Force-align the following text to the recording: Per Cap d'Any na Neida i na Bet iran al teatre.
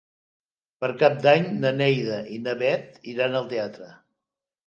Per 0.83 0.87
Cap 1.01 1.17
d'Any 1.25 1.43
na 1.65 1.73
Neida 1.75 2.17
i 2.37 2.39
na 2.47 2.57
Bet 2.63 2.99
iran 3.13 3.39
al 3.41 3.49
teatre. 3.55 3.93